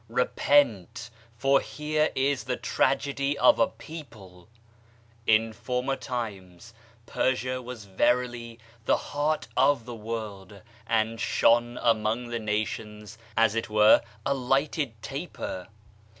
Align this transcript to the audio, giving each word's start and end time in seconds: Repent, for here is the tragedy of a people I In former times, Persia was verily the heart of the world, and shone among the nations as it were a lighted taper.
Repent, 0.09 1.11
for 1.37 1.59
here 1.61 2.09
is 2.15 2.45
the 2.45 2.57
tragedy 2.57 3.37
of 3.37 3.59
a 3.59 3.67
people 3.67 4.49
I 5.27 5.31
In 5.33 5.53
former 5.53 5.95
times, 5.95 6.73
Persia 7.05 7.61
was 7.61 7.85
verily 7.85 8.57
the 8.85 8.97
heart 8.97 9.47
of 9.55 9.85
the 9.85 9.93
world, 9.93 10.63
and 10.87 11.21
shone 11.21 11.77
among 11.83 12.29
the 12.29 12.39
nations 12.39 13.19
as 13.37 13.53
it 13.53 13.69
were 13.69 14.01
a 14.25 14.33
lighted 14.33 14.99
taper. 15.03 15.67